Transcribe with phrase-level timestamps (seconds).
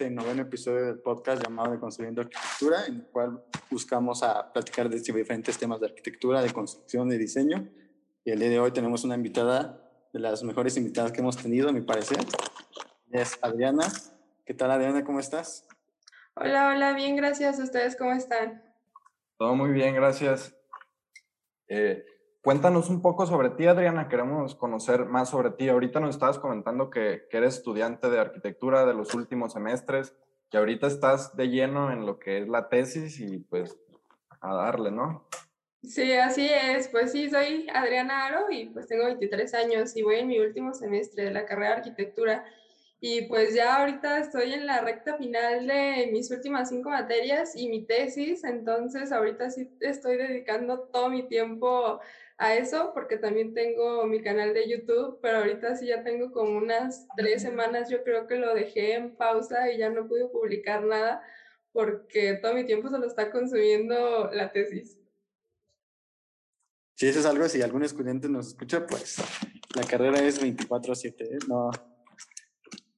[0.00, 4.88] este noveno episodio del podcast llamado de Construyendo Arquitectura, en el cual buscamos a platicar
[4.88, 7.68] de diferentes temas de arquitectura, de construcción, de diseño.
[8.24, 9.78] Y el día de hoy tenemos una invitada,
[10.10, 12.16] de las mejores invitadas que hemos tenido, a mi parecer.
[13.12, 13.92] Es Adriana.
[14.46, 15.04] ¿Qué tal, Adriana?
[15.04, 15.68] ¿Cómo estás?
[16.34, 17.58] Hola, hola, bien, gracias.
[17.58, 18.62] ¿Ustedes cómo están?
[19.36, 20.56] Todo muy bien, gracias.
[21.68, 22.06] Eh,
[22.42, 24.08] Cuéntanos un poco sobre ti, Adriana.
[24.08, 25.68] Queremos conocer más sobre ti.
[25.68, 30.14] Ahorita nos estabas comentando que, eres estudiante de arquitectura de los últimos semestres,
[30.50, 33.78] que ahorita estás de lleno en lo que es la tesis y pues
[34.40, 35.28] a darle, ¿no?
[35.82, 36.88] Sí, así es.
[36.88, 40.72] Pues sí, soy Adriana Aro y pues tengo 23 años y voy en mi último
[40.72, 42.46] semestre de la carrera de arquitectura.
[43.02, 47.68] Y pues ya ahorita estoy en la recta final de mis últimas cinco materias y
[47.68, 51.98] mi tesis, entonces ahorita sí estoy dedicando todo mi tiempo
[52.40, 56.56] a eso porque también tengo mi canal de YouTube, pero ahorita sí ya tengo como
[56.56, 60.82] unas tres semanas, yo creo que lo dejé en pausa y ya no pude publicar
[60.82, 61.22] nada
[61.70, 64.98] porque todo mi tiempo se lo está consumiendo la tesis.
[66.94, 69.18] Si eso es algo, si algún estudiante nos escucha, pues
[69.74, 71.38] la carrera es 24/7, ¿eh?
[71.46, 71.70] no,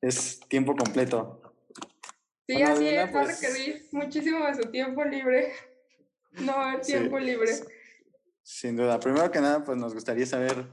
[0.00, 1.42] es tiempo completo.
[2.46, 5.52] Sí, así es, va a pues requerir muchísimo de su tiempo libre,
[6.32, 7.50] no el tiempo libre.
[8.42, 8.98] Sin duda.
[8.98, 10.66] Primero que nada, pues nos gustaría saber,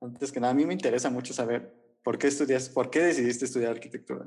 [0.00, 3.44] antes que nada, a mí me interesa mucho saber por qué estudias, por qué decidiste
[3.44, 4.26] estudiar arquitectura.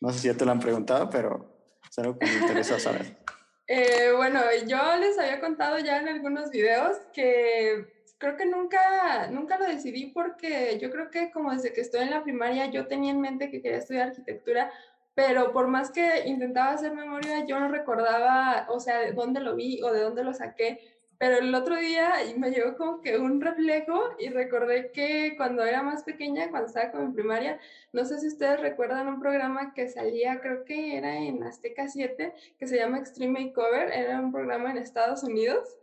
[0.00, 3.16] No sé si ya te lo han preguntado, pero es algo que me interesa saber.
[3.70, 9.58] Eh, bueno, yo les había contado ya en algunos videos que creo que nunca, nunca
[9.58, 13.10] lo decidí porque yo creo que como desde que estoy en la primaria yo tenía
[13.10, 14.72] en mente que quería estudiar arquitectura,
[15.14, 19.54] pero por más que intentaba hacer memoria, yo no recordaba, o sea, de dónde lo
[19.54, 20.97] vi o de dónde lo saqué.
[21.18, 25.82] Pero el otro día me llegó como que un reflejo y recordé que cuando era
[25.82, 27.58] más pequeña, cuando estaba con mi primaria,
[27.92, 32.34] no sé si ustedes recuerdan un programa que salía, creo que era en Azteca 7,
[32.56, 35.76] que se llama Extreme Makeover, era un programa en Estados Unidos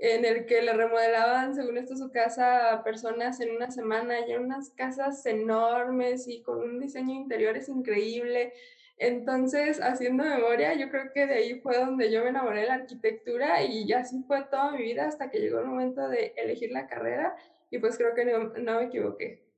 [0.00, 4.30] en el que le remodelaban, según esto, su casa a personas en una semana, y
[4.32, 8.54] eran unas casas enormes y con un diseño interior es increíble.
[9.02, 12.74] Entonces, haciendo memoria, yo creo que de ahí fue donde yo me enamoré de la
[12.74, 16.86] arquitectura y así fue toda mi vida hasta que llegó el momento de elegir la
[16.86, 17.34] carrera
[17.70, 19.48] y pues creo que no, me equivoqué.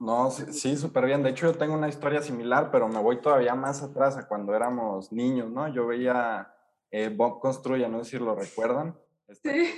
[0.00, 1.22] No, sí, súper bien.
[1.22, 4.52] De hecho, yo tengo una historia similar, pero me voy todavía más atrás a cuando
[4.56, 5.72] éramos niños, ¿no?
[5.72, 6.52] Yo veía
[6.90, 8.98] eh, Bob Construye, no sé si lo recuerdan.
[9.44, 9.74] Sí.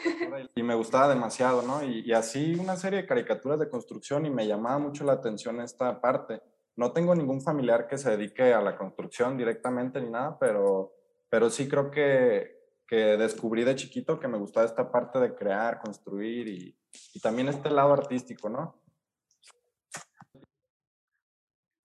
[0.54, 1.84] Y me gustaba demasiado, ¿no?
[1.84, 5.60] Y, y así una serie de caricaturas de construcción y me llamaba mucho la atención
[5.60, 6.40] esta parte
[6.78, 10.94] no tengo ningún familiar que se dedique a la construcción directamente ni nada, pero,
[11.28, 12.56] pero sí creo que,
[12.86, 16.78] que descubrí de chiquito que me gustaba esta parte de crear, construir y,
[17.20, 18.80] también este lado artístico, ¿no?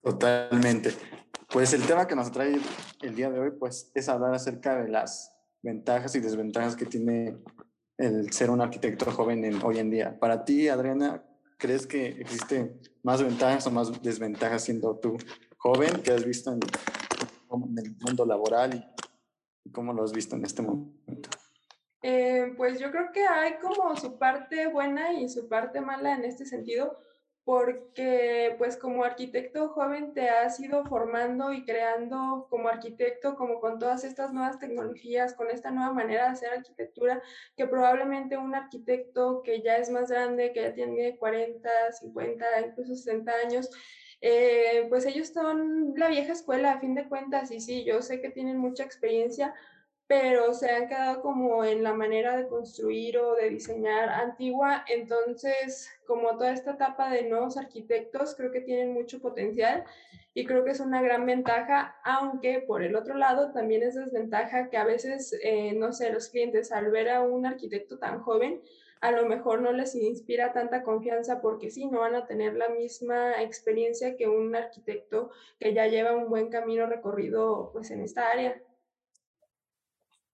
[0.00, 0.94] Totalmente.
[1.52, 2.56] Pues el tema que nos trae
[3.02, 7.36] el día de hoy pues, es hablar acerca de las ventajas y desventajas que tiene
[7.98, 10.18] el ser un arquitecto joven en, hoy en día.
[10.20, 11.24] Para ti, Adriana,
[11.58, 15.16] ¿crees que existe más ventajas o más desventajas siendo tú
[15.58, 16.60] joven que has visto en,
[17.78, 18.74] el mundo laboral
[19.64, 21.30] y, cómo lo has visto en este momento?
[22.02, 26.24] Eh, pues yo creo que hay como su parte buena y su parte mala en
[26.24, 26.98] este sentido,
[27.44, 33.78] porque pues como arquitecto joven te has ido formando y creando como arquitecto, como con
[33.78, 37.22] todas estas nuevas tecnologías, con esta nueva manera de hacer arquitectura,
[37.54, 42.94] que probablemente un arquitecto que ya es más grande, que ya tiene 40, 50, incluso
[42.94, 43.70] 60 años,
[44.22, 47.50] eh, pues ellos son la vieja escuela a fin de cuentas.
[47.50, 49.54] Y sí, yo sé que tienen mucha experiencia,
[50.06, 54.84] pero se han quedado como en la manera de construir o de diseñar antigua.
[54.88, 59.84] Entonces, como toda esta etapa de nuevos arquitectos, creo que tienen mucho potencial
[60.34, 64.68] y creo que es una gran ventaja, aunque por el otro lado también es desventaja
[64.68, 68.60] que a veces, eh, no sé, los clientes al ver a un arquitecto tan joven,
[69.00, 72.68] a lo mejor no les inspira tanta confianza porque sí, no van a tener la
[72.70, 75.30] misma experiencia que un arquitecto
[75.60, 78.60] que ya lleva un buen camino recorrido pues en esta área.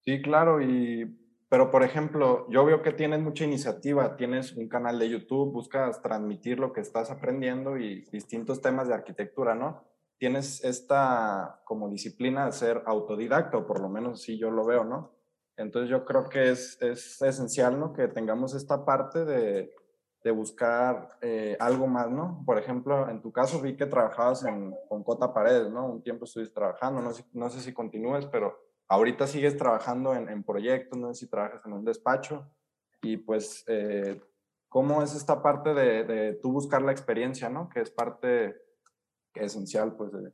[0.04, 1.18] Sí, claro, y,
[1.48, 6.00] pero por ejemplo, yo veo que tienes mucha iniciativa, tienes un canal de YouTube, buscas
[6.00, 9.84] transmitir lo que estás aprendiendo y distintos temas de arquitectura, ¿no?
[10.18, 14.84] Tienes esta como disciplina de ser autodidacta, o por lo menos sí yo lo veo,
[14.84, 15.12] ¿no?
[15.56, 17.92] Entonces yo creo que es, es esencial, ¿no?
[17.92, 19.74] Que tengamos esta parte de,
[20.24, 22.42] de buscar eh, algo más, ¿no?
[22.46, 25.86] Por ejemplo, en tu caso vi que trabajabas en, con Cota Paredes, ¿no?
[25.86, 30.42] Un tiempo estuviste trabajando, no sé, no sé si continúes, pero Ahorita sigues trabajando en,
[30.42, 32.50] proyectos, no sé si trabajas en un despacho
[33.00, 34.20] y pues, eh,
[34.68, 37.68] ¿cómo es esta parte de, tú buscar la experiencia, ¿no?
[37.68, 38.56] Que es parte
[39.34, 40.32] esencial, pues, de,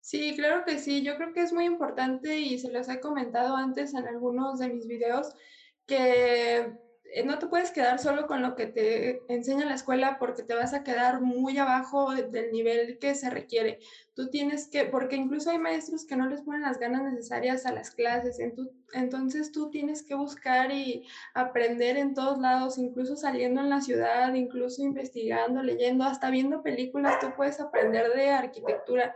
[0.00, 1.02] Sí, claro que sí.
[1.02, 4.70] Yo creo que es muy importante y se los he comentado antes en algunos de
[4.70, 5.34] mis videos
[5.84, 6.78] que
[7.12, 10.54] eh, no te puedes quedar solo con lo que te enseña la escuela porque te
[10.54, 13.80] vas a quedar muy abajo del nivel que se requiere.
[14.14, 17.72] Tú tienes que, porque incluso hay maestros que no les ponen las ganas necesarias a
[17.72, 18.38] las clases,
[18.92, 24.34] entonces tú tienes que buscar y aprender en todos lados, incluso saliendo en la ciudad,
[24.34, 29.14] incluso investigando, leyendo, hasta viendo películas, tú puedes aprender de arquitectura.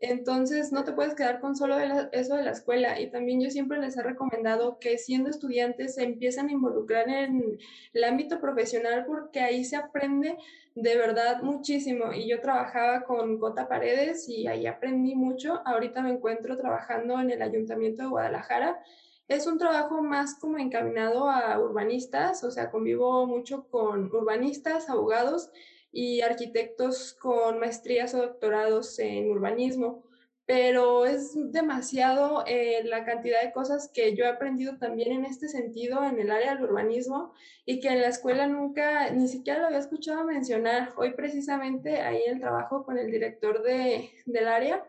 [0.00, 1.78] Entonces no te puedes quedar con solo
[2.12, 3.00] eso de la escuela.
[3.00, 7.58] Y también yo siempre les he recomendado que siendo estudiantes se empiecen a involucrar en
[7.92, 10.36] el ámbito profesional porque ahí se aprende
[10.76, 12.12] de verdad muchísimo.
[12.12, 15.62] Y yo trabajaba con Cota Paredes y ahí aprendí mucho.
[15.64, 18.78] Ahorita me encuentro trabajando en el Ayuntamiento de Guadalajara.
[19.26, 25.50] Es un trabajo más como encaminado a urbanistas, o sea, convivo mucho con urbanistas, abogados
[25.90, 30.05] y arquitectos con maestrías o doctorados en urbanismo
[30.46, 35.48] pero es demasiado eh, la cantidad de cosas que yo he aprendido también en este
[35.48, 37.34] sentido en el área del urbanismo
[37.64, 40.90] y que en la escuela nunca ni siquiera lo había escuchado mencionar.
[40.96, 44.86] Hoy precisamente ahí en el trabajo con el director de, del área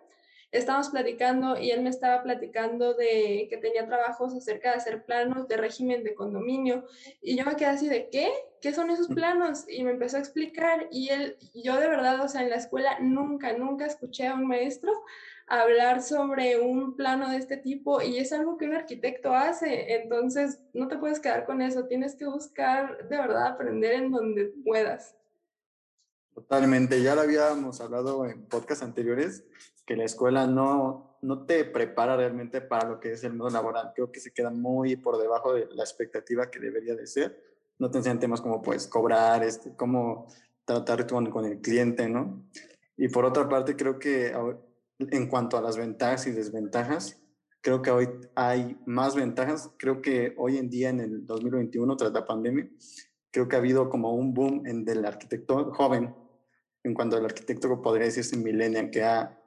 [0.51, 5.47] estábamos platicando y él me estaba platicando de que tenía trabajos acerca de hacer planos
[5.47, 6.85] de régimen de condominio
[7.21, 8.31] y yo me quedé así de ¿qué?
[8.61, 9.65] ¿Qué son esos planos?
[9.69, 12.97] Y me empezó a explicar y él, yo de verdad, o sea, en la escuela
[12.99, 14.93] nunca, nunca escuché a un maestro
[15.47, 20.59] hablar sobre un plano de este tipo y es algo que un arquitecto hace, entonces
[20.73, 25.15] no te puedes quedar con eso, tienes que buscar de verdad aprender en donde puedas.
[26.35, 29.45] Totalmente, ya lo habíamos hablado en podcasts anteriores,
[29.85, 33.93] que la escuela no, no te prepara realmente para lo que es el mundo laboral,
[33.95, 37.41] creo que se queda muy por debajo de la expectativa que debería de ser,
[37.79, 40.27] no te enseñan temas como pues cobrar, este, cómo
[40.65, 42.43] tratar con, con el cliente, ¿no?
[42.97, 44.33] Y por otra parte, creo que
[44.99, 47.19] en cuanto a las ventajas y desventajas,
[47.61, 49.71] creo que hoy hay más ventajas.
[49.77, 52.69] Creo que hoy en día, en el 2021, tras la pandemia,
[53.31, 56.15] creo que ha habido como un boom en del arquitecto joven,
[56.83, 59.41] en cuanto al arquitecto podría decirse millennial, que ha,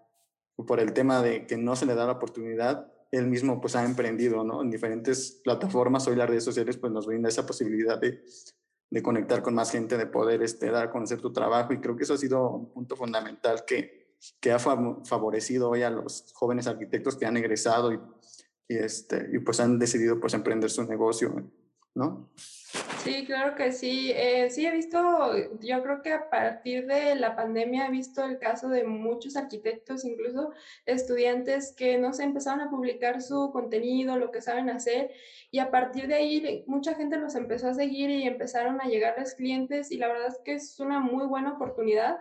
[0.67, 3.85] por el tema de que no se le da la oportunidad, él mismo pues ha
[3.85, 4.63] emprendido, ¿no?
[4.63, 8.23] En diferentes plataformas, hoy las redes sociales pues nos brinda esa posibilidad de,
[8.91, 11.97] de conectar con más gente, de poder este, dar a conocer tu trabajo y creo
[11.97, 14.00] que eso ha sido un punto fundamental que,
[14.41, 18.01] que ha favorecido hoy a los jóvenes arquitectos que han egresado y,
[18.69, 21.51] este, y pues han decidido pues emprender su negocio,
[21.95, 22.31] ¿no?
[23.03, 24.13] Sí, claro que sí.
[24.15, 24.99] Eh, sí, he visto,
[25.61, 30.05] yo creo que a partir de la pandemia he visto el caso de muchos arquitectos,
[30.05, 30.53] incluso
[30.85, 35.13] estudiantes que no se empezaron a publicar su contenido, lo que saben hacer,
[35.51, 39.35] y a partir de ahí mucha gente los empezó a seguir y empezaron a llegarles
[39.35, 42.19] clientes y la verdad es que es una muy buena oportunidad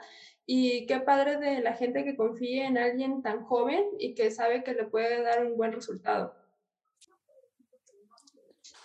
[0.51, 4.63] y qué padre de la gente que confíe en alguien tan joven y que sabe
[4.63, 6.33] que le puede dar un buen resultado.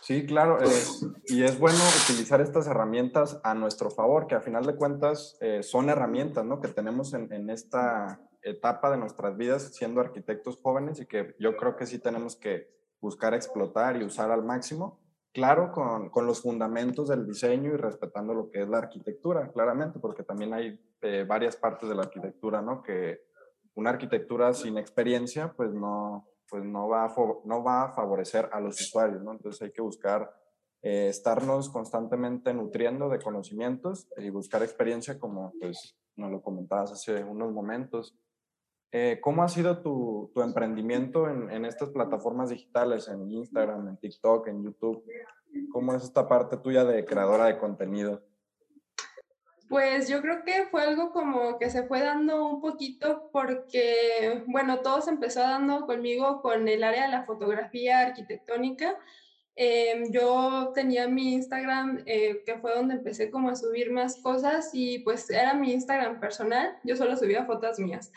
[0.02, 0.58] Sí, claro,
[1.24, 5.62] y es bueno utilizar estas herramientas a nuestro favor, que a final de cuentas eh,
[5.62, 6.60] son herramientas ¿no?
[6.60, 11.56] que tenemos en, en, esta etapa de nuestras vidas siendo arquitectos jóvenes y que yo
[11.56, 12.68] creo que sí tenemos que
[13.00, 15.00] buscar explotar y usar al máximo
[15.34, 19.98] claro, con, con, los fundamentos del diseño y respetando lo que es la arquitectura, claramente,
[19.98, 22.82] porque también hay eh, varias partes de la arquitectura, ¿no?
[22.82, 23.26] Que
[23.74, 28.60] una arquitectura sin experiencia, pues no, pues no, va, a, no va a favorecer a
[28.60, 29.32] los usuarios, ¿no?
[29.32, 30.32] Entonces hay que buscar
[30.82, 37.24] eh, estarnos constantemente nutriendo de conocimientos y buscar experiencia, como pues nos lo comentabas hace
[37.24, 38.16] unos momentos.
[38.96, 43.96] Eh, ¿Cómo ha sido tu, tu emprendimiento en, en, estas plataformas digitales, en Instagram, en
[43.96, 45.04] TikTok, en YouTube?
[45.72, 48.22] ¿Cómo es esta parte tuya de creadora de contenido?
[49.68, 54.78] Pues yo creo que fue algo como que se fue dando un poquito porque, bueno,
[54.78, 58.96] todo se empezó dando conmigo con el área de la fotografía arquitectónica.
[59.56, 64.70] Eh, yo tenía mi Instagram, eh, que fue donde empecé como a subir más cosas
[64.72, 68.12] y pues era mi Instagram personal, yo solo subía fotos mías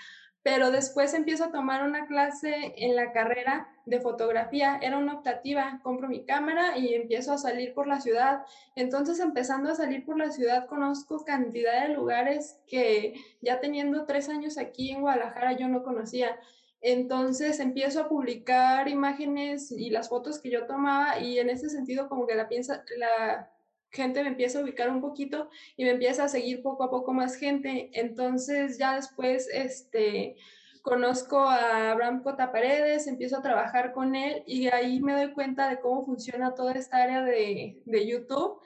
[0.47, 5.81] pero después empiezo a tomar una clase en la carrera de fotografía, era una optativa,
[5.83, 8.45] compro mi cámara y empiezo a salir por la ciudad.
[8.73, 14.29] Entonces, empezando a salir por la ciudad, conozco cantidad de lugares que ya teniendo tres
[14.29, 16.39] años aquí en Guadalajara yo no conocía.
[16.79, 22.07] Entonces empiezo a publicar imágenes y las fotos que yo tomaba y en ese sentido
[22.07, 23.51] como que la, piensa, la
[23.91, 27.13] gente me empieza a ubicar un poquito y me empieza a seguir poco a poco
[27.13, 27.89] más gente.
[27.93, 30.35] Entonces ya después, este,
[30.81, 35.69] conozco a Abraham Cota Paredes, empiezo a trabajar con él y ahí me doy cuenta
[35.69, 38.59] de cómo funciona toda esta área de, de YouTube.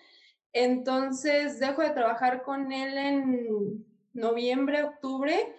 [0.54, 5.56] Entonces dejo de trabajar con él en noviembre, octubre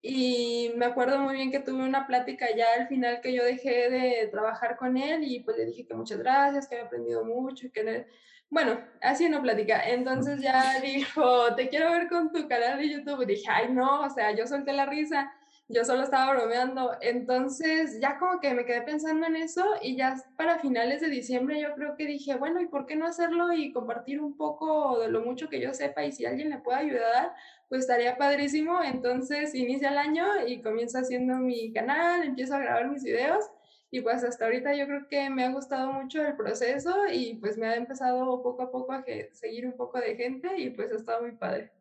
[0.00, 3.90] y me acuerdo muy bien que tuve una plática ya al final que yo dejé
[3.90, 7.66] de trabajar con él y pues le dije que muchas gracias, que había aprendido mucho
[7.72, 8.06] que,
[8.48, 9.82] bueno, así no plática.
[9.88, 13.22] Entonces ya dijo, te quiero ver con tu canal de YouTube.
[13.22, 15.32] Y dije, ay no, o sea, yo solté la risa
[15.68, 16.96] yo solo estaba bromeando.
[17.00, 21.60] Entonces ya como que me quedé pensando en eso y ya para finales de diciembre
[21.60, 25.08] yo creo que dije, bueno, ¿y por qué no hacerlo y compartir un poco de
[25.08, 27.34] lo mucho que yo sepa y si alguien le puede ayudar,
[27.68, 28.82] pues estaría padrísimo.
[28.82, 33.44] Entonces inicia el año y comienzo haciendo mi canal, empiezo a grabar mis videos
[33.90, 37.56] y pues hasta ahorita yo creo que me ha gustado mucho el proceso y pues
[37.58, 40.96] me ha empezado poco a poco a seguir un poco de gente y pues ha
[40.96, 41.72] estado muy padre.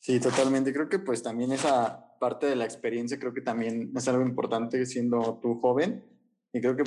[0.00, 0.72] Sí, totalmente.
[0.72, 4.84] Creo que pues también esa parte de la experiencia creo que también es algo importante
[4.86, 6.04] siendo tú joven
[6.52, 6.84] y creo que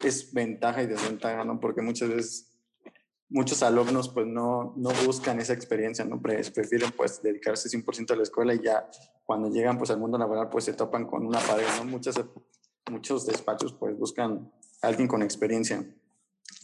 [0.00, 1.60] es ventaja y desventaja, ¿no?
[1.60, 2.54] Porque muchas veces
[3.28, 6.20] muchos alumnos pues no, no buscan esa experiencia, ¿no?
[6.20, 8.88] Prefieren pues dedicarse 100% a la escuela y ya
[9.24, 11.84] cuando llegan pues al mundo laboral pues se topan con una pared, ¿no?
[11.84, 12.18] Muchas,
[12.90, 14.50] muchos despachos pues buscan
[14.82, 15.84] a alguien con experiencia.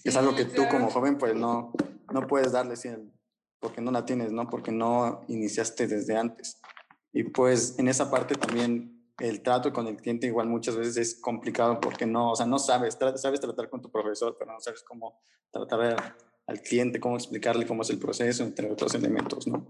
[0.04, 1.73] Es algo que tú como joven pues no,
[2.12, 2.76] no puedes darle
[3.61, 4.49] porque no la tienes, ¿no?
[4.49, 6.61] Porque no iniciaste desde antes.
[7.12, 11.21] Y pues en esa parte también el trato con el cliente igual muchas veces es
[11.21, 14.83] complicado porque no, o sea, no sabes, sabes tratar con tu profesor, pero no sabes
[14.83, 16.14] cómo tratar
[16.47, 19.67] al cliente, cómo explicarle cómo es el proceso, entre otros elementos, ¿no?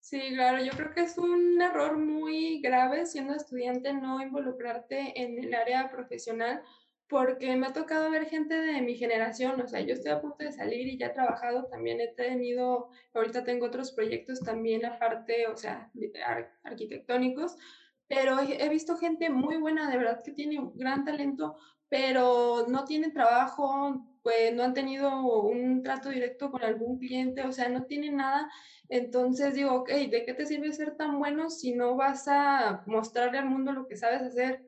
[0.00, 5.42] Sí, claro, yo creo que es un error muy grave siendo estudiante no involucrarte en
[5.42, 6.62] el área profesional
[7.08, 10.44] porque me ha tocado ver gente de mi generación, o sea, yo estoy a punto
[10.44, 15.46] de salir y ya he trabajado, también he tenido, ahorita tengo otros proyectos también aparte,
[15.46, 15.90] o sea,
[16.64, 17.56] arquitectónicos,
[18.08, 21.56] pero he visto gente muy buena, de verdad que tiene un gran talento,
[21.88, 27.52] pero no tienen trabajo, pues no han tenido un trato directo con algún cliente, o
[27.52, 28.50] sea, no tienen nada.
[28.88, 33.38] Entonces digo, ok, ¿de qué te sirve ser tan bueno si no vas a mostrarle
[33.38, 34.64] al mundo lo que sabes hacer?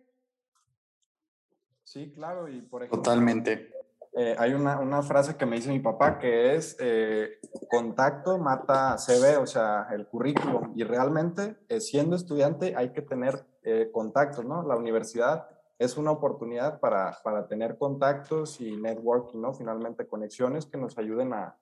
[1.88, 3.02] Sí, claro, y por ejemplo...
[3.02, 3.72] Totalmente.
[4.12, 7.38] Eh, hay una, una, frase que me dice mi papá que es eh,
[7.70, 10.72] contacto mata CV, o sea, el currículum.
[10.74, 13.46] Y realmente, eh, siendo estudiante, hay que tener
[13.92, 14.62] contactos, ¿no?
[14.66, 15.46] La universidad
[15.78, 19.52] es una oportunidad para, para, tener contactos y networking, ¿no?
[19.54, 21.58] Finalmente, conexiones que nos ayuden a,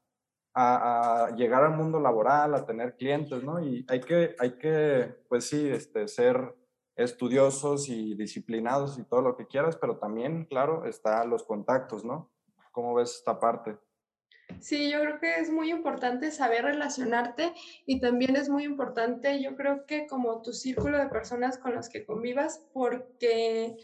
[0.54, 3.60] a, a, llegar al mundo laboral, a tener clientes, ¿no?
[3.60, 6.54] Y hay que, hay que pues sí, este, ser
[6.96, 12.30] estudiosos y disciplinados y todo lo que quieras, pero también, claro, está los contactos, ¿no?
[12.72, 13.78] ¿Cómo ves esta parte?
[14.60, 17.52] Sí, yo creo que es muy importante saber relacionarte
[17.84, 21.88] y también es muy importante, yo creo que como tu círculo de personas con las
[21.88, 23.76] que convivas, porque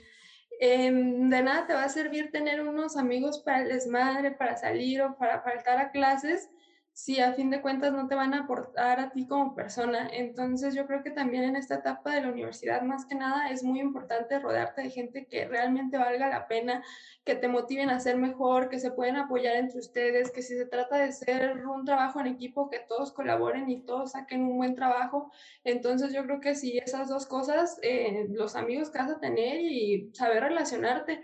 [0.60, 5.02] em, de nada te va a servir tener unos amigos para el desmadre, para salir
[5.02, 6.48] o para faltar a clases
[6.94, 10.10] si a fin de cuentas no te van a aportar a ti como persona.
[10.12, 13.64] Entonces yo creo que también en esta etapa de la universidad más que nada es
[13.64, 16.84] muy importante rodearte de gente que realmente valga la pena,
[17.24, 20.66] que te motiven a ser mejor, que se pueden apoyar entre ustedes, que si se
[20.66, 24.74] trata de ser un trabajo en equipo, que todos colaboren y todos saquen un buen
[24.74, 25.32] trabajo.
[25.64, 29.60] Entonces yo creo que sí, esas dos cosas, eh, los amigos que vas a tener
[29.62, 31.22] y saber relacionarte,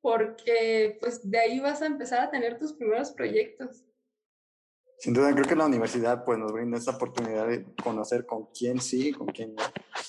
[0.00, 3.84] porque pues de ahí vas a empezar a tener tus primeros proyectos.
[4.98, 8.80] Sin duda, creo que la universidad pues, nos brinda esta oportunidad de conocer con quién
[8.80, 9.62] sí, con quién no.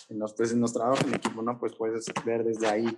[0.10, 1.60] En los, pues, en los trabajos en equipo, ¿no?
[1.60, 2.98] Pues puedes ver desde ahí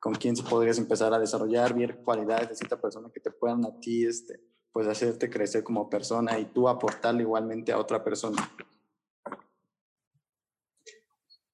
[0.00, 3.78] con quién podrías empezar a desarrollar, ver cualidades de cierta persona que te puedan a
[3.78, 4.40] ti, este,
[4.72, 8.36] pues hacerte crecer como persona y tú aportarle igualmente a otra persona.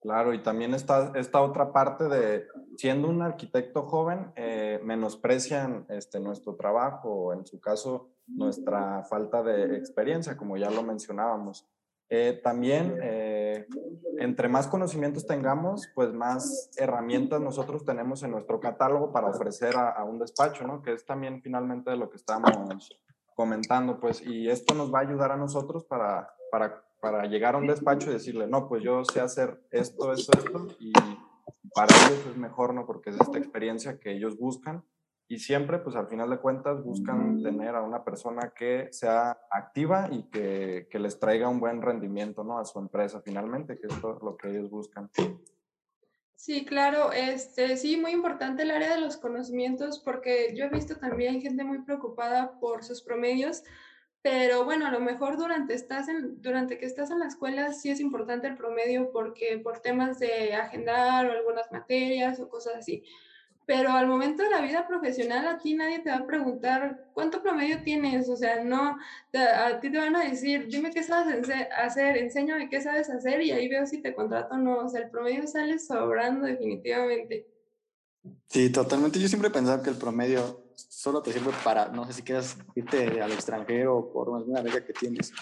[0.00, 6.20] Claro, y también está esta otra parte de, siendo un arquitecto joven, eh, menosprecian este,
[6.20, 11.66] nuestro trabajo, en su caso, nuestra falta de experiencia, como ya lo mencionábamos.
[12.10, 13.66] Eh, también, eh,
[14.18, 20.04] entre más conocimientos tengamos, pues más herramientas nosotros tenemos en nuestro catálogo para ofrecer a,
[20.04, 20.82] un despacho, ¿no?
[20.82, 22.90] Que es también finalmente de lo que estamos
[23.34, 27.58] comentando, pues, y esto nos va a ayudar a nosotros para, para, para llegar a
[27.58, 30.92] un despacho y decirle, no, pues yo sé hacer esto, esto, esto, y
[31.74, 32.86] para ellos es mejor, ¿no?
[32.86, 34.84] Porque es esta experiencia que ellos buscan
[35.26, 40.08] y siempre, pues al final de cuentas, buscan tener a una persona que sea activa
[40.10, 42.58] y que, que, les traiga un buen rendimiento ¿no?
[42.58, 45.10] a su empresa finalmente, que es lo que ellos buscan.
[46.34, 50.96] Sí, claro, este, sí, muy importante el área de los conocimientos porque yo he visto
[50.96, 53.62] también gente muy preocupada por sus promedios,
[54.20, 57.90] pero bueno, a lo mejor durante, estás en, durante que estás en la escuela sí
[57.90, 63.04] es importante el promedio porque por temas de agendar o algunas materias o cosas así
[63.66, 67.42] pero al momento de la vida profesional a ti nadie te va a preguntar cuánto
[67.42, 68.98] promedio tienes, o sea, no,
[69.32, 73.52] a ti te van a decir, dime qué sabes hacer, enséñame qué sabes hacer y
[73.52, 77.46] ahí veo si te contrato o no, o sea, el promedio sale sobrando definitivamente.
[78.48, 79.18] Sí, totalmente.
[79.18, 82.56] Yo siempre he pensado que el promedio solo te sirve para, no sé si quieras
[82.74, 85.32] irte al extranjero o por alguna beca que tienes.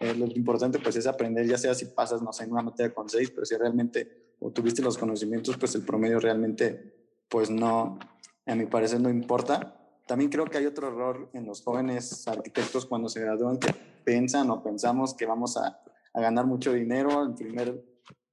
[0.00, 2.94] Eh, lo importante pues es aprender, ya sea si pasas, no sé, en una materia
[2.94, 6.99] con seis, pero si realmente o tuviste los conocimientos, pues el promedio realmente
[7.30, 7.98] pues no,
[8.46, 9.76] a mi parecer no importa.
[10.06, 13.72] También creo que hay otro error en los jóvenes arquitectos cuando se gradúan que
[14.04, 15.80] piensan o pensamos que vamos a,
[16.12, 17.82] a ganar mucho dinero el primer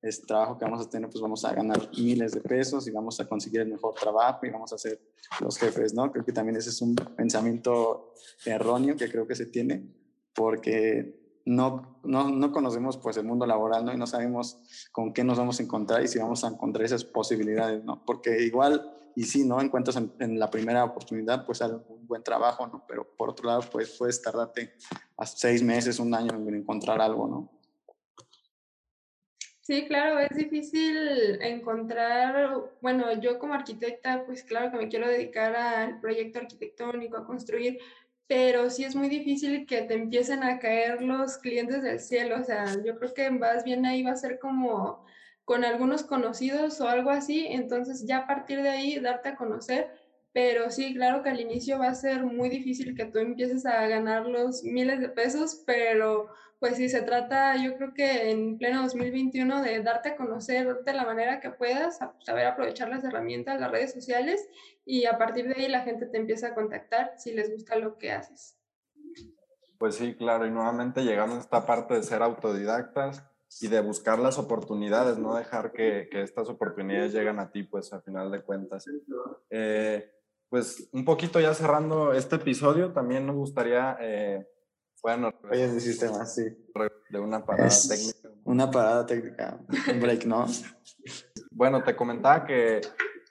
[0.02, 3.20] este trabajo que vamos a tener, pues vamos a ganar miles de pesos y vamos
[3.20, 5.00] a conseguir el mejor trabajo y vamos a ser
[5.40, 6.12] los jefes, ¿no?
[6.12, 8.14] Creo que también ese es un pensamiento
[8.46, 9.88] erróneo que creo que se tiene
[10.34, 13.94] porque no, no, no, conocemos pues el mundo laboral, ¿no?
[13.94, 14.60] Y no sabemos
[14.92, 18.04] con qué nos vamos a encontrar y si vamos a encontrar esas posibilidades, ¿no?
[18.06, 22.84] Porque igual, y si no encuentras en, la primera oportunidad, pues un buen trabajo, ¿no?
[22.86, 24.74] Pero por otro lado, pues puedes tardarte
[25.24, 27.50] seis meses, un año en encontrar algo, ¿no?
[29.62, 35.56] Sí, claro, es difícil encontrar, bueno, yo como arquitecta, pues claro que me quiero dedicar
[35.56, 37.80] al proyecto arquitectónico, a construir,
[38.28, 42.38] pero sí es muy difícil que te empiecen a caer los clientes del cielo.
[42.40, 45.06] O sea, yo creo que más bien ahí va a ser como
[45.46, 47.48] con algunos conocidos o algo así.
[47.48, 50.07] Entonces ya a partir de ahí darte a conocer.
[50.38, 53.88] Pero sí, claro que al inicio va a ser muy difícil que tú empieces a
[53.88, 56.28] ganar los miles de pesos, pero
[56.60, 60.94] pues sí, se trata, yo creo que en pleno 2021 de darte a conocer de
[60.94, 64.48] la manera que puedas, saber aprovechar las herramientas, las redes sociales
[64.86, 67.98] y a partir de ahí la gente te empieza a contactar si les gusta lo
[67.98, 68.60] que haces.
[69.80, 73.24] Pues sí, claro, y nuevamente llegamos a esta parte de ser autodidactas
[73.60, 77.92] y de buscar las oportunidades, no dejar que, que estas oportunidades lleguen a ti, pues
[77.92, 78.86] a final de cuentas.
[79.50, 80.12] Eh,
[80.50, 83.98] pues un poquito ya cerrando este episodio, también nos gustaría...
[84.02, 84.48] Eh,
[85.04, 86.44] bueno, Fallas de sistema, sí.
[87.10, 88.30] De una parada técnica.
[88.44, 89.60] Una parada técnica,
[89.92, 90.46] un break, ¿no?
[91.52, 92.82] bueno, te comentaba que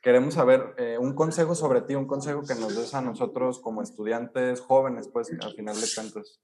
[0.02, 3.82] queremos saber eh, un consejo sobre ti, un consejo que nos des a nosotros como
[3.82, 6.40] estudiantes jóvenes, pues al final de cuentas.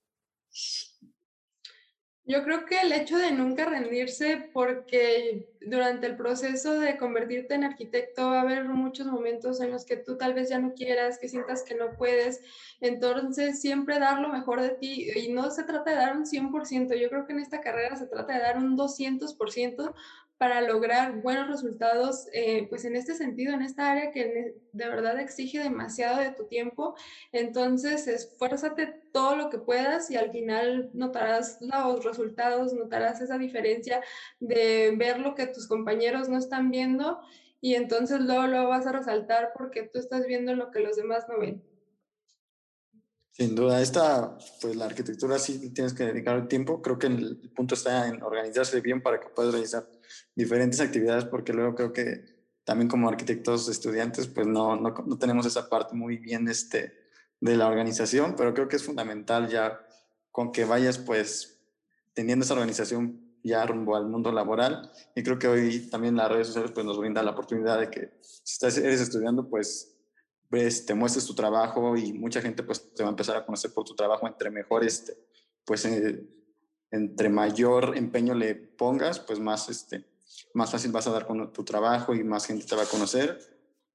[2.33, 7.63] Yo creo que el hecho de nunca rendirse, porque durante el proceso de convertirte en
[7.63, 11.19] arquitecto va a haber muchos momentos en los que tú tal vez ya no quieras,
[11.19, 12.41] que sientas que no puedes,
[12.81, 16.95] entonces siempre dar lo mejor de ti y no se trata de dar un 100%,
[16.99, 19.93] yo creo que en esta carrera se trata de dar un 200%
[20.43, 25.21] para lograr buenos resultados, eh, pues en este sentido, en esta área que de verdad
[25.21, 26.97] exige demasiado de tu tiempo.
[27.31, 34.03] Entonces, esfuérzate todo lo que puedas y al final notarás los resultados, notarás esa diferencia
[34.41, 37.21] de ver lo que tus compañeros no están viendo
[37.61, 41.25] y entonces luego lo vas a resaltar porque tú estás viendo lo que los demás
[41.29, 41.63] no ven.
[43.33, 46.83] Sin duda, esta, pues la arquitectura sí tienes que dedicar el tiempo.
[46.83, 49.89] Creo que el punto está en organizarse bien para que puedas realizar
[50.35, 52.25] diferentes actividades, porque luego creo que
[52.65, 56.93] también como arquitectos estudiantes, pues no, no, no tenemos esa parte muy bien este,
[57.41, 59.81] de la organización, pero creo que es fundamental ya
[60.31, 61.61] con que vayas pues
[62.15, 64.91] teniendo esa organización ya rumbo al mundo laboral.
[65.15, 68.13] Y creo que hoy también las redes sociales pues nos brindan la oportunidad de que
[68.21, 69.92] si estás, eres estudiando, pues
[70.53, 73.73] ves, te muestres tu trabajo y mucha gente pues te va a empezar a conocer
[73.73, 75.17] por tu trabajo entre mejor, este,
[75.65, 76.23] pues eh,
[76.91, 80.05] entre mayor empeño le pongas, pues más, este,
[80.53, 83.39] más fácil vas a dar con tu trabajo y más gente te va a conocer.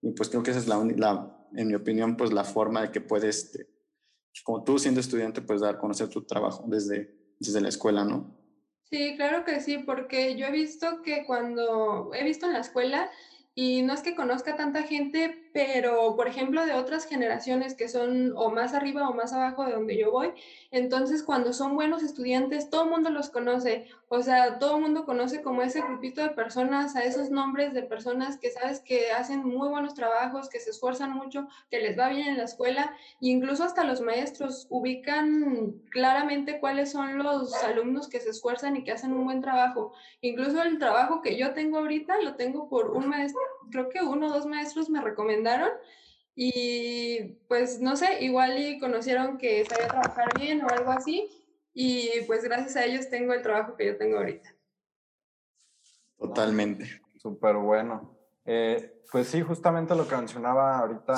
[0.02, 2.91] Y pues creo que esa es la, la en mi opinión, pues la forma de
[2.91, 3.70] que puedes, este,
[4.43, 8.36] como tú siendo estudiante, pues dar a conocer tu trabajo desde, desde la escuela, ¿no?
[8.89, 13.12] Sí, claro que sí, porque yo he visto que cuando he visto en la escuela,
[13.60, 18.34] y no es que conozca tanta gente, pero por ejemplo de otras generaciones que son
[18.36, 20.32] o más arriba o más abajo de donde yo voy,
[20.70, 25.04] entonces cuando son buenos estudiantes, todo el mundo los conoce, o sea, todo el mundo
[25.04, 29.43] conoce como ese grupito de personas, a esos nombres de personas que sabes que hacen
[29.43, 33.30] muy buenos trabajos, que se esfuerzan mucho, que les va bien en la escuela, e
[33.30, 38.91] incluso hasta los maestros ubican claramente cuáles son los alumnos que se esfuerzan y que
[38.91, 39.93] hacen un buen trabajo.
[40.22, 44.27] Incluso el trabajo que yo tengo ahorita lo tengo por un maestro, creo que uno
[44.27, 45.69] o dos maestros me recomendaron
[46.36, 51.30] y pues no sé, igual y conocieron que sabía trabajar bien o algo así
[51.73, 54.53] y pues gracias a ellos tengo el trabajo que yo tengo ahorita.
[56.17, 57.01] Totalmente.
[57.17, 58.17] Súper bueno.
[58.45, 61.15] Eh, pues sí, justamente lo que mencionaba ahorita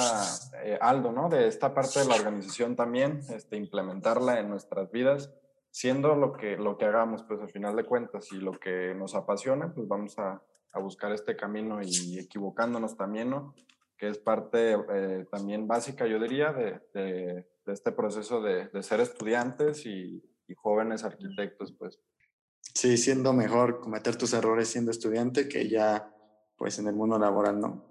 [0.63, 1.29] eh, Aldo, ¿no?
[1.29, 5.33] De esta parte de la organización también, este, implementarla en nuestras vidas,
[5.71, 9.15] siendo lo que, lo que hagamos, pues al final de cuentas, y lo que nos
[9.15, 13.53] apasiona, pues vamos a, a buscar este camino y equivocándonos también, ¿no?
[13.99, 19.01] que es parte eh, también básica, yo diría, de, de, este proceso de, de ser
[19.01, 21.99] estudiantes y, y, jóvenes arquitectos, pues.
[22.73, 26.11] Sí, siendo mejor cometer tus errores siendo estudiante que ya,
[26.57, 27.85] pues, en el mundo laboral, ¿no?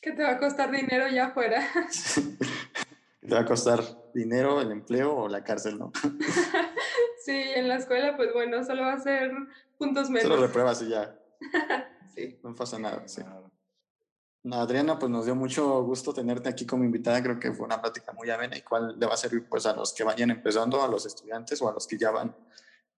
[0.00, 1.66] Que te va a costar dinero ya afuera.
[3.20, 3.80] te va a costar
[4.14, 5.90] dinero, el empleo o la cárcel, ¿no?
[7.24, 9.32] sí, en la escuela, pues bueno, solo va a ser
[9.78, 10.28] puntos menos.
[10.28, 11.18] Solo repruebas y ya.
[12.14, 12.38] sí.
[12.42, 13.22] No pasa nada, sí.
[14.52, 17.22] Adriana, pues nos dio mucho gusto tenerte aquí como invitada.
[17.22, 19.74] Creo que fue una plática muy amena y cuál le va a servir pues a
[19.74, 22.34] los que vayan empezando, a los estudiantes o a los que ya van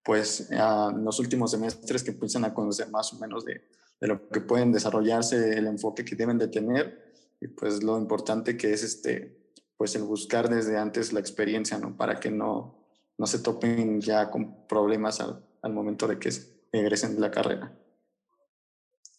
[0.02, 3.68] pues en los últimos semestres que empiezan a conocer más o menos de,
[4.00, 8.56] de, lo que pueden desarrollarse, el enfoque que deben de tener y pues lo importante
[8.56, 9.38] que es este
[9.76, 11.96] pues el buscar desde antes la experiencia, ¿no?
[11.96, 16.30] Para que no, no se topen ya con problemas al, al momento de que
[16.72, 17.78] egresen de la carrera.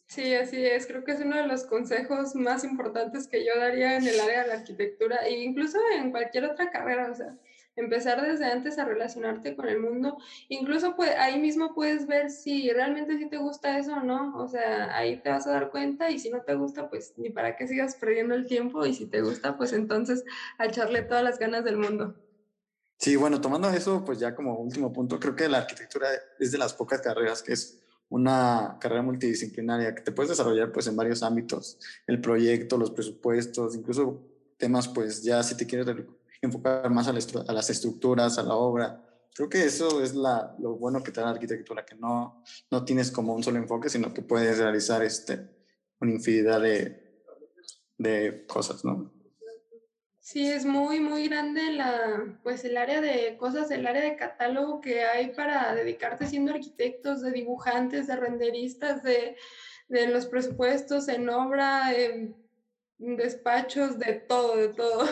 [0.10, 0.88] Sí, así es.
[0.88, 4.42] Creo que es uno de los consejos más importantes que yo daría en el área
[4.42, 7.12] de la arquitectura e incluso en cualquier otra carrera.
[7.12, 7.38] O sea,
[7.76, 10.18] empezar desde antes a relacionarte con el mundo.
[10.48, 14.36] Incluso pues, ahí mismo puedes ver si realmente sí te gusta eso o no.
[14.38, 17.30] O sea, ahí te vas a dar cuenta y si no te gusta, pues ni
[17.30, 20.24] para qué sigas perdiendo el tiempo y si te gusta, pues entonces
[20.58, 22.16] a echarle todas las ganas del mundo.
[22.98, 26.58] Sí, bueno, tomando eso, pues ya como último punto, creo que la arquitectura es de
[26.58, 31.24] las pocas carreras que es una carrera multidisciplinaria que te puedes desarrollar pues en varios
[31.24, 34.22] ámbitos, el proyecto, los presupuestos, incluso
[34.58, 35.88] temas pues ya si te quieres
[36.42, 39.06] enfocar más a, las estructuras, a la obra.
[39.34, 42.84] Creo que eso es la, lo bueno que te da la arquitectura, que no, no
[42.84, 45.48] tienes como un solo enfoque, sino que puedes realizar este,
[46.02, 47.24] una infinidad de,
[47.98, 49.19] de cosas, ¿no?
[50.32, 54.80] Sí, es muy, muy grande la, pues el área de cosas, el área de catálogo
[54.80, 59.38] que hay para dedicarte siendo arquitectos, de dibujantes, de renderistas, de,
[59.88, 62.36] de los presupuestos en obra, en
[63.00, 65.08] despachos, de todo, de todo.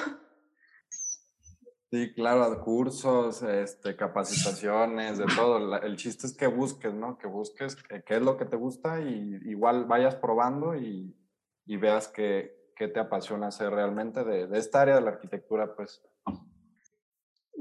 [1.89, 5.77] Sí, claro, cursos, este, capacitaciones, de todo.
[5.77, 7.17] El chiste es que busques, ¿no?
[7.17, 7.75] Que busques
[8.05, 11.17] qué es lo que te gusta y igual vayas probando y,
[11.65, 15.75] y veas que, qué te apasiona hacer realmente de, de, esta área de la arquitectura,
[15.75, 16.01] pues.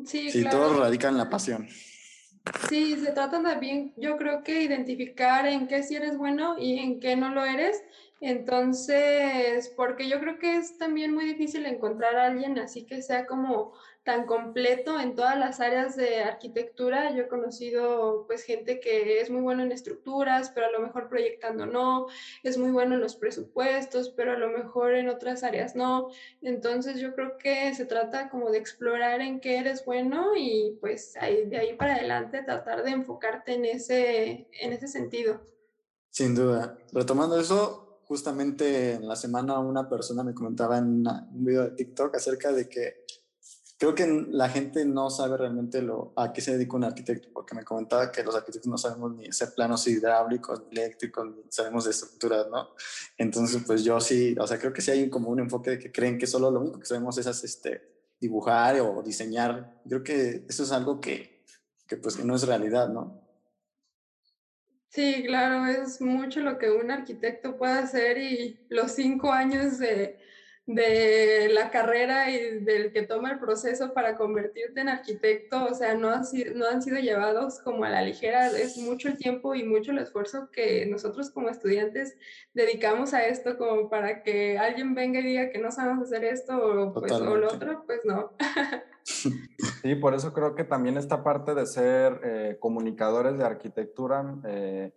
[0.04, 0.58] Sí, sí claro.
[0.58, 1.66] todo radica en la pasión.
[2.68, 7.00] Sí, se trata también, yo creo que identificar en qué sí eres bueno y en
[7.00, 7.82] qué no lo eres.
[8.20, 13.26] Entonces, porque yo creo que es también muy difícil encontrar a alguien así que sea
[13.26, 13.72] como
[14.06, 17.12] tan completo en todas las áreas de arquitectura.
[17.12, 21.08] Yo he conocido pues gente que es muy bueno en estructuras, pero a lo mejor
[21.08, 22.06] proyectando no,
[22.44, 26.08] es muy bueno en los presupuestos, pero a lo mejor en otras áreas no.
[26.40, 31.16] Entonces yo creo que se trata como de explorar en qué eres bueno y pues
[31.16, 35.40] ahí, de ahí para adelante tratar de enfocarte en ese, en ese sentido.
[36.10, 36.78] Sin duda.
[36.92, 42.14] Retomando eso, justamente en la semana una persona me comentaba en un video de TikTok
[42.14, 43.04] acerca de que
[43.92, 47.54] creo que la gente no sabe realmente lo, a qué se dedica un arquitecto, porque
[47.54, 51.92] me comentaba que los arquitectos no sabemos ni hacer planos hidráulicos, eléctricos, ni sabemos de
[51.92, 52.70] estructuras, ¿no?
[53.16, 55.92] Entonces, pues yo sí, o sea, creo que sí hay como un enfoque de que
[55.92, 59.80] creen que solo lo único que sabemos es este, dibujar o diseñar.
[59.88, 61.44] Creo que eso es algo que,
[61.86, 63.22] que pues que no es realidad, ¿no?
[64.88, 70.18] Sí, claro, es mucho lo que un arquitecto puede hacer y los cinco años de
[70.66, 75.94] de la carrera y del que toma el proceso para convertirte en arquitecto, o sea,
[75.94, 79.54] no, han sido, no han sido llevados como a la ligera, es mucho el tiempo
[79.54, 82.16] y mucho el esfuerzo que nosotros como estudiantes
[82.52, 86.56] dedicamos a esto como para que alguien venga y diga que no sabemos hacer esto
[86.56, 88.32] o, pues, o lo otro, pues no.
[89.82, 94.92] Sí, por eso creo que también esta parte de ser eh, comunicadores de arquitectura eh,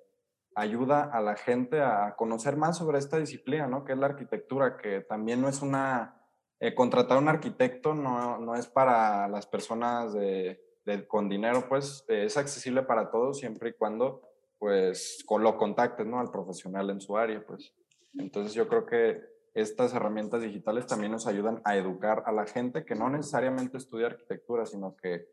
[0.59, 3.83] ayuda a la gente a conocer más sobre esta disciplina, ¿no?
[3.85, 6.15] Que es la arquitectura, que también no es una...
[6.59, 11.65] Eh, contratar a un arquitecto no, no, es para las personas de, de, con dinero,
[11.69, 16.19] pues eh, es accesible para todos siempre y cuando pues con lo contactes, ¿no?
[16.19, 17.73] Al profesional en su área, pues.
[18.17, 19.21] Entonces yo creo que
[19.53, 24.07] estas herramientas digitales también nos ayudan a educar a la gente que no necesariamente estudia
[24.07, 25.29] arquitectura, sino que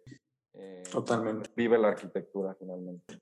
[0.55, 1.51] eh, Totalmente.
[1.57, 3.21] vive la arquitectura finalmente.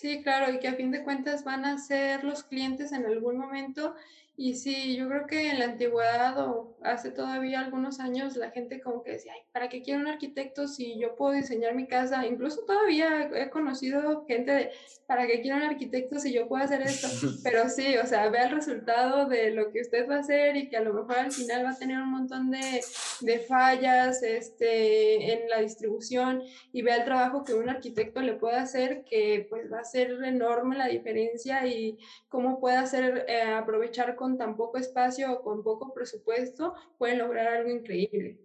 [0.00, 3.36] Sí, claro, y que a fin de cuentas van a ser los clientes en algún
[3.36, 3.96] momento
[4.36, 8.80] y sí, yo creo que en la antigüedad o hace todavía algunos años la gente
[8.80, 12.26] como que decía, Ay, ¿para qué quiero un arquitecto si yo puedo diseñar mi casa?
[12.26, 14.70] Incluso todavía he conocido gente de,
[15.06, 17.08] ¿para qué quiero un arquitecto si yo puedo hacer esto?
[17.42, 20.68] Pero sí, o sea, vea el resultado de lo que usted va a hacer y
[20.68, 22.80] que a lo mejor al final va a tener un montón de,
[23.20, 28.56] de fallas este, en la distribución y vea el trabajo que un arquitecto le puede
[28.56, 34.14] hacer que pues va a ser enorme la diferencia y cómo puede hacer eh, aprovechar
[34.14, 38.40] con con tan poco espacio o con poco presupuesto pueden lograr algo increíble.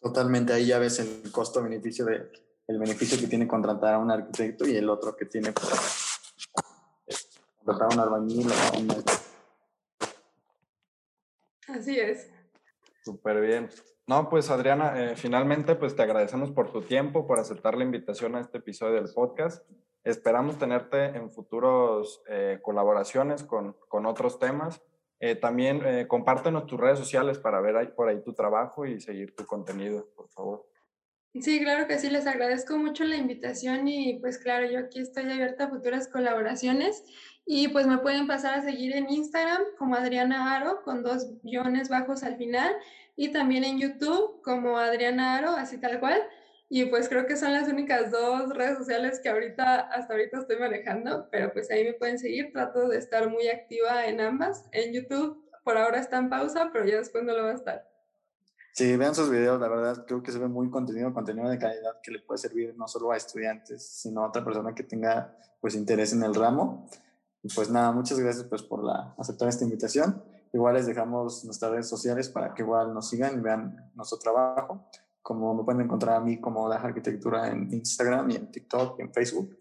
[0.00, 2.30] Totalmente, ahí ya ves el costo-beneficio de
[2.66, 5.52] el beneficio que tiene contratar a un arquitecto y el otro que tiene
[7.58, 8.88] contratar a un albañil o a un
[11.68, 12.30] Así es.
[13.02, 13.68] Súper bien.
[14.06, 18.36] No, pues Adriana, eh, finalmente pues te agradecemos por tu tiempo, por aceptar la invitación
[18.36, 19.66] a este episodio del podcast.
[20.04, 24.82] Esperamos tenerte en futuros eh, colaboraciones con, con, otros temas.
[25.26, 29.46] Eh, también compártenos tus redes sociales para ver por ahí tu trabajo y seguir tu
[29.46, 30.66] contenido, por favor.
[31.40, 35.24] Sí, claro que sí, les agradezco mucho la invitación y pues claro, yo aquí estoy
[35.24, 37.04] abierta a futuras colaboraciones
[37.46, 41.88] y pues me pueden pasar a seguir en Instagram como Adriana Aro con dos guiones
[41.88, 42.76] bajos al final
[43.16, 46.20] y también en YouTube como Adriana Aro, así tal cual.
[46.68, 50.58] Y pues creo que son las únicas dos redes sociales que ahorita, hasta ahorita estoy
[50.58, 52.52] manejando, pero pues ahí me pueden seguir.
[52.52, 54.64] Trato de estar muy activa en ambas.
[54.72, 57.88] En YouTube por ahora está en pausa, pero ya después no lo va a estar.
[58.72, 62.00] Sí, vean sus videos, la verdad creo que se ve muy contenido, contenido de calidad
[62.02, 65.76] que le puede servir no solo a estudiantes, sino a otra persona que tenga pues
[65.76, 66.88] interés en el ramo.
[67.42, 70.22] Y pues nada, muchas gracias pues por la, aceptar esta invitación.
[70.52, 74.88] Igual les dejamos nuestras redes sociales para que igual nos sigan y vean nuestro trabajo.
[75.24, 79.02] Como me pueden encontrar a mí como Daja Arquitectura en Instagram y en TikTok y
[79.04, 79.56] en Facebook.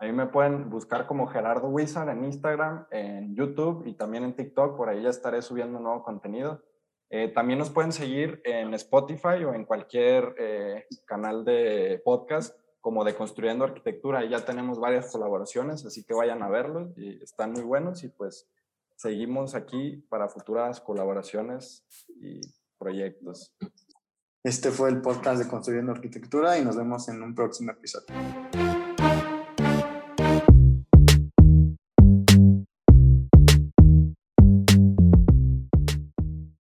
[0.00, 4.76] Ahí me pueden buscar como Gerardo Wizard en Instagram, en YouTube y también en TikTok.
[4.76, 6.60] Por ahí ya estaré subiendo nuevo contenido.
[7.08, 13.04] Eh, también nos pueden seguir en Spotify o en cualquier eh, canal de podcast como
[13.04, 14.24] de Construyendo Arquitectura.
[14.24, 18.48] ya tenemos varias colaboraciones, así que vayan a verlos y están muy buenos y pues
[18.96, 21.86] seguimos aquí para futuras colaboraciones
[22.20, 22.40] y
[22.76, 23.54] proyectos.
[24.42, 28.06] Este fue el podcast de Construyendo Arquitectura y nos vemos en un próximo episodio.